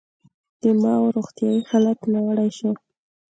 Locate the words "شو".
2.57-2.71